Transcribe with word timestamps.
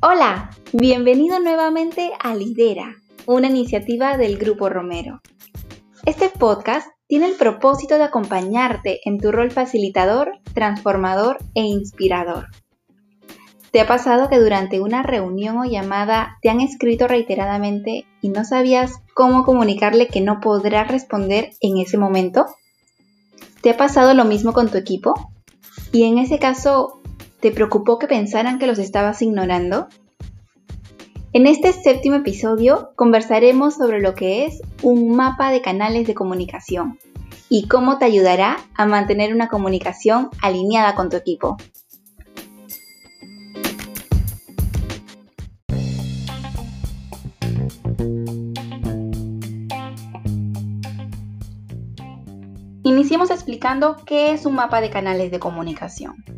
Hola, 0.00 0.50
bienvenido 0.72 1.40
nuevamente 1.40 2.12
a 2.22 2.32
Lidera, 2.36 2.94
una 3.26 3.48
iniciativa 3.48 4.16
del 4.16 4.38
Grupo 4.38 4.68
Romero. 4.68 5.20
Este 6.06 6.28
podcast 6.28 6.86
tiene 7.08 7.26
el 7.26 7.34
propósito 7.34 7.96
de 7.96 8.04
acompañarte 8.04 9.00
en 9.04 9.18
tu 9.18 9.32
rol 9.32 9.50
facilitador, 9.50 10.38
transformador 10.54 11.38
e 11.56 11.62
inspirador. 11.62 12.46
¿Te 13.72 13.80
ha 13.80 13.88
pasado 13.88 14.28
que 14.28 14.38
durante 14.38 14.78
una 14.80 15.02
reunión 15.02 15.58
o 15.58 15.64
llamada 15.64 16.38
te 16.42 16.48
han 16.48 16.60
escrito 16.60 17.08
reiteradamente 17.08 18.06
y 18.22 18.28
no 18.28 18.44
sabías 18.44 19.02
cómo 19.14 19.42
comunicarle 19.42 20.06
que 20.06 20.20
no 20.20 20.38
podrás 20.38 20.86
responder 20.86 21.50
en 21.60 21.78
ese 21.78 21.98
momento? 21.98 22.46
¿Te 23.62 23.70
ha 23.70 23.76
pasado 23.76 24.14
lo 24.14 24.24
mismo 24.24 24.52
con 24.52 24.68
tu 24.68 24.78
equipo? 24.78 25.32
Y 25.90 26.04
en 26.04 26.18
ese 26.18 26.38
caso, 26.38 26.97
¿te 27.40 27.52
preocupó 27.52 27.98
que 27.98 28.06
pensaran 28.06 28.58
que 28.58 28.66
los 28.66 28.78
estabas 28.78 29.22
ignorando? 29.22 29.88
En 31.32 31.46
este 31.46 31.72
séptimo 31.72 32.16
episodio 32.16 32.90
conversaremos 32.96 33.74
sobre 33.74 34.00
lo 34.00 34.14
que 34.14 34.46
es 34.46 34.60
un 34.82 35.14
mapa 35.14 35.50
de 35.50 35.60
canales 35.60 36.06
de 36.06 36.14
comunicación 36.14 36.98
y 37.48 37.68
cómo 37.68 37.98
te 37.98 38.06
ayudará 38.06 38.58
a 38.74 38.86
mantener 38.86 39.34
una 39.34 39.48
comunicación 39.48 40.30
alineada 40.42 40.94
con 40.94 41.10
tu 41.10 41.16
equipo. 41.16 41.56
Iniciemos 52.82 53.30
explicando 53.30 53.96
qué 54.06 54.32
es 54.32 54.46
un 54.46 54.54
mapa 54.54 54.80
de 54.80 54.88
canales 54.88 55.30
de 55.30 55.38
comunicación. 55.38 56.37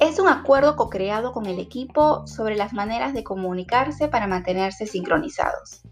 Es 0.00 0.20
un 0.20 0.28
acuerdo 0.28 0.76
co-creado 0.76 1.32
con 1.32 1.46
el 1.46 1.58
equipo 1.58 2.26
sobre 2.26 2.56
las 2.56 2.72
maneras 2.72 3.14
de 3.14 3.24
comunicarse 3.24 4.06
para 4.06 4.28
mantenerse 4.28 4.86
sincronizados. 4.86 5.82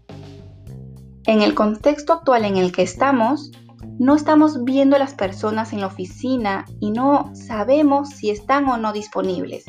En 1.25 1.41
el 1.41 1.53
contexto 1.53 2.13
actual 2.13 2.45
en 2.45 2.55
el 2.55 2.71
que 2.71 2.83
estamos, 2.83 3.51
no 3.99 4.15
estamos 4.15 4.63
viendo 4.63 4.95
a 4.95 4.99
las 4.99 5.13
personas 5.13 5.73
en 5.73 5.81
la 5.81 5.87
oficina 5.87 6.65
y 6.79 6.91
no 6.91 7.31
sabemos 7.35 8.09
si 8.11 8.29
están 8.29 8.69
o 8.69 8.77
no 8.77 8.93
disponibles 8.93 9.65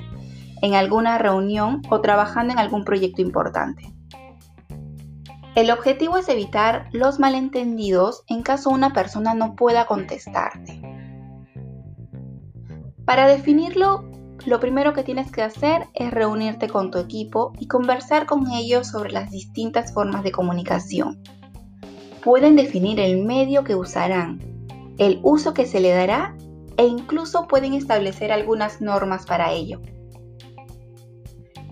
en 0.62 0.74
alguna 0.74 1.18
reunión 1.18 1.82
o 1.90 2.00
trabajando 2.00 2.52
en 2.52 2.60
algún 2.60 2.84
proyecto 2.84 3.22
importante. 3.22 3.92
El 5.56 5.72
objetivo 5.72 6.18
es 6.18 6.28
evitar 6.28 6.88
los 6.92 7.18
malentendidos 7.18 8.22
en 8.28 8.42
caso 8.42 8.70
una 8.70 8.92
persona 8.92 9.34
no 9.34 9.56
pueda 9.56 9.86
contestarte. 9.86 10.80
Para 13.04 13.26
definirlo, 13.26 14.07
lo 14.46 14.60
primero 14.60 14.92
que 14.92 15.02
tienes 15.02 15.30
que 15.30 15.42
hacer 15.42 15.88
es 15.94 16.10
reunirte 16.10 16.68
con 16.68 16.90
tu 16.90 16.98
equipo 16.98 17.52
y 17.58 17.66
conversar 17.66 18.26
con 18.26 18.50
ellos 18.50 18.88
sobre 18.88 19.12
las 19.12 19.30
distintas 19.30 19.92
formas 19.92 20.22
de 20.22 20.32
comunicación. 20.32 21.18
Pueden 22.22 22.56
definir 22.56 23.00
el 23.00 23.24
medio 23.24 23.64
que 23.64 23.74
usarán, 23.74 24.40
el 24.98 25.20
uso 25.22 25.54
que 25.54 25.66
se 25.66 25.80
le 25.80 25.90
dará 25.90 26.36
e 26.76 26.86
incluso 26.86 27.46
pueden 27.48 27.74
establecer 27.74 28.32
algunas 28.32 28.80
normas 28.80 29.26
para 29.26 29.52
ello. 29.52 29.80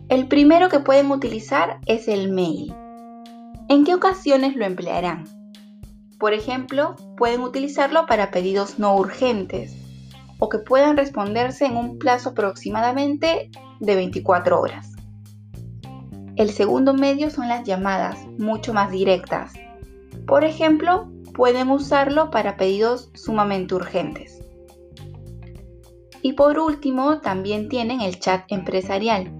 El 0.08 0.28
primero 0.28 0.68
que 0.68 0.80
pueden 0.80 1.10
utilizar 1.10 1.80
es 1.86 2.08
el 2.08 2.32
mail. 2.32 2.72
¿En 3.68 3.84
qué 3.84 3.94
ocasiones 3.94 4.54
lo 4.56 4.64
emplearán? 4.64 5.24
Por 6.18 6.32
ejemplo, 6.32 6.94
pueden 7.16 7.40
utilizarlo 7.42 8.06
para 8.06 8.30
pedidos 8.30 8.78
no 8.78 8.96
urgentes 8.96 9.85
o 10.38 10.48
que 10.48 10.58
puedan 10.58 10.96
responderse 10.96 11.66
en 11.66 11.76
un 11.76 11.98
plazo 11.98 12.30
aproximadamente 12.30 13.50
de 13.80 13.94
24 13.94 14.60
horas. 14.60 14.92
El 16.36 16.50
segundo 16.50 16.92
medio 16.92 17.30
son 17.30 17.48
las 17.48 17.64
llamadas, 17.64 18.18
mucho 18.38 18.74
más 18.74 18.90
directas. 18.90 19.54
Por 20.26 20.44
ejemplo, 20.44 21.08
pueden 21.34 21.70
usarlo 21.70 22.30
para 22.30 22.56
pedidos 22.56 23.10
sumamente 23.14 23.74
urgentes. 23.74 24.42
Y 26.22 26.34
por 26.34 26.58
último, 26.58 27.20
también 27.20 27.68
tienen 27.68 28.00
el 28.00 28.18
chat 28.18 28.44
empresarial. 28.48 29.32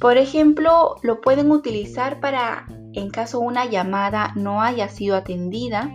Por 0.00 0.16
ejemplo, 0.16 0.96
lo 1.02 1.20
pueden 1.20 1.50
utilizar 1.50 2.20
para 2.20 2.66
en 2.92 3.10
caso 3.10 3.38
una 3.38 3.66
llamada 3.66 4.32
no 4.34 4.62
haya 4.62 4.88
sido 4.88 5.16
atendida 5.16 5.90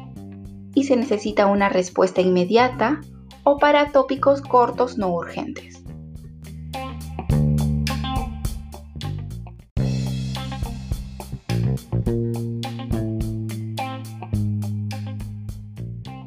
y 0.74 0.84
se 0.84 0.96
necesita 0.96 1.48
una 1.48 1.70
respuesta 1.70 2.22
inmediata 2.22 3.02
o 3.44 3.58
para 3.58 3.92
tópicos 3.92 4.42
cortos 4.42 4.98
no 4.98 5.10
urgentes. 5.10 5.84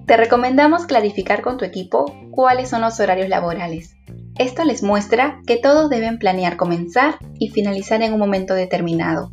Te 0.06 0.16
recomendamos 0.16 0.86
clarificar 0.86 1.42
con 1.42 1.56
tu 1.56 1.64
equipo 1.64 2.04
cuáles 2.30 2.70
son 2.70 2.80
los 2.82 3.00
horarios 3.00 3.28
laborales. 3.28 3.96
Esto 4.38 4.64
les 4.64 4.84
muestra 4.84 5.40
que 5.48 5.56
todos 5.56 5.90
deben 5.90 6.18
planear 6.18 6.56
comenzar 6.56 7.16
y 7.40 7.48
finalizar 7.48 8.02
en 8.02 8.12
un 8.12 8.20
momento 8.20 8.54
determinado, 8.54 9.32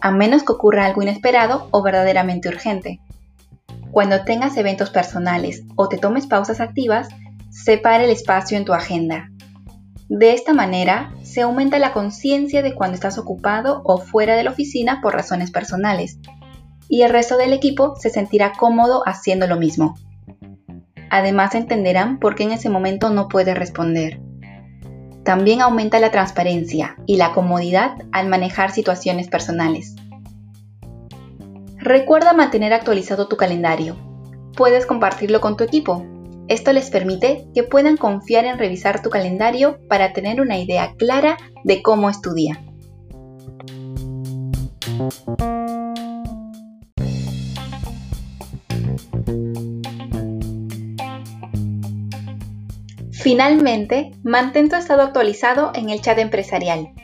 a 0.00 0.12
menos 0.12 0.42
que 0.42 0.52
ocurra 0.52 0.86
algo 0.86 1.02
inesperado 1.02 1.68
o 1.72 1.82
verdaderamente 1.82 2.48
urgente. 2.48 3.00
Cuando 3.94 4.24
tengas 4.24 4.56
eventos 4.56 4.90
personales 4.90 5.62
o 5.76 5.88
te 5.88 5.98
tomes 5.98 6.26
pausas 6.26 6.58
activas, 6.58 7.06
separa 7.48 8.02
el 8.02 8.10
espacio 8.10 8.58
en 8.58 8.64
tu 8.64 8.72
agenda. 8.72 9.30
De 10.08 10.32
esta 10.32 10.52
manera, 10.52 11.14
se 11.22 11.42
aumenta 11.42 11.78
la 11.78 11.92
conciencia 11.92 12.60
de 12.60 12.74
cuando 12.74 12.96
estás 12.96 13.18
ocupado 13.18 13.82
o 13.84 13.98
fuera 13.98 14.34
de 14.34 14.42
la 14.42 14.50
oficina 14.50 14.98
por 15.00 15.14
razones 15.14 15.52
personales, 15.52 16.18
y 16.88 17.02
el 17.02 17.10
resto 17.10 17.36
del 17.36 17.52
equipo 17.52 17.94
se 17.94 18.10
sentirá 18.10 18.50
cómodo 18.58 19.04
haciendo 19.06 19.46
lo 19.46 19.58
mismo. 19.58 19.94
Además 21.08 21.54
entenderán 21.54 22.18
por 22.18 22.34
qué 22.34 22.42
en 22.42 22.50
ese 22.50 22.70
momento 22.70 23.10
no 23.10 23.28
puedes 23.28 23.56
responder. 23.56 24.20
También 25.22 25.60
aumenta 25.60 26.00
la 26.00 26.10
transparencia 26.10 26.96
y 27.06 27.16
la 27.16 27.30
comodidad 27.30 27.92
al 28.10 28.26
manejar 28.26 28.72
situaciones 28.72 29.28
personales. 29.28 29.94
Recuerda 31.84 32.32
mantener 32.32 32.72
actualizado 32.72 33.28
tu 33.28 33.36
calendario. 33.36 33.94
Puedes 34.56 34.86
compartirlo 34.86 35.42
con 35.42 35.58
tu 35.58 35.64
equipo. 35.64 36.02
Esto 36.48 36.72
les 36.72 36.88
permite 36.88 37.46
que 37.54 37.62
puedan 37.62 37.98
confiar 37.98 38.46
en 38.46 38.58
revisar 38.58 39.02
tu 39.02 39.10
calendario 39.10 39.78
para 39.86 40.14
tener 40.14 40.40
una 40.40 40.58
idea 40.58 40.94
clara 40.96 41.36
de 41.62 41.82
cómo 41.82 42.08
estudia. 42.08 42.64
Finalmente, 53.12 54.12
mantén 54.22 54.70
tu 54.70 54.76
estado 54.76 55.02
actualizado 55.02 55.72
en 55.74 55.90
el 55.90 56.00
chat 56.00 56.18
empresarial. 56.18 56.94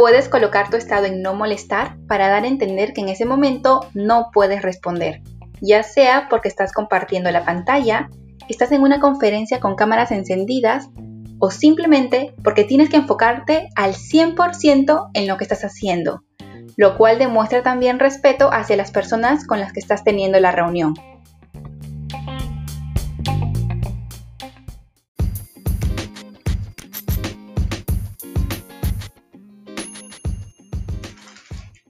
Puedes 0.00 0.30
colocar 0.30 0.70
tu 0.70 0.78
estado 0.78 1.04
en 1.04 1.20
no 1.20 1.34
molestar 1.34 1.98
para 2.08 2.30
dar 2.30 2.44
a 2.44 2.48
entender 2.48 2.94
que 2.94 3.02
en 3.02 3.10
ese 3.10 3.26
momento 3.26 3.86
no 3.92 4.30
puedes 4.32 4.62
responder, 4.62 5.20
ya 5.60 5.82
sea 5.82 6.28
porque 6.30 6.48
estás 6.48 6.72
compartiendo 6.72 7.30
la 7.30 7.44
pantalla, 7.44 8.08
estás 8.48 8.72
en 8.72 8.80
una 8.80 8.98
conferencia 8.98 9.60
con 9.60 9.74
cámaras 9.74 10.10
encendidas 10.10 10.88
o 11.38 11.50
simplemente 11.50 12.34
porque 12.42 12.64
tienes 12.64 12.88
que 12.88 12.96
enfocarte 12.96 13.68
al 13.76 13.92
100% 13.92 15.10
en 15.12 15.28
lo 15.28 15.36
que 15.36 15.44
estás 15.44 15.66
haciendo, 15.66 16.24
lo 16.78 16.96
cual 16.96 17.18
demuestra 17.18 17.62
también 17.62 17.98
respeto 17.98 18.48
hacia 18.54 18.76
las 18.76 18.92
personas 18.92 19.46
con 19.46 19.60
las 19.60 19.74
que 19.74 19.80
estás 19.80 20.02
teniendo 20.02 20.40
la 20.40 20.50
reunión. 20.50 20.94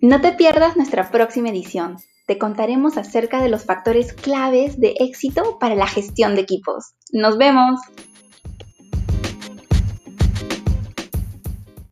No 0.02 0.22
te 0.22 0.32
pierdas 0.32 0.78
nuestra 0.78 1.10
próxima 1.10 1.50
edición. 1.50 1.98
Te 2.26 2.38
contaremos 2.38 2.96
acerca 2.96 3.42
de 3.42 3.50
los 3.50 3.66
factores 3.66 4.14
claves 4.14 4.80
de 4.80 4.94
éxito 4.98 5.58
para 5.58 5.74
la 5.74 5.86
gestión 5.86 6.34
de 6.34 6.40
equipos. 6.40 6.94
¡Nos 7.12 7.36
vemos! 7.36 7.80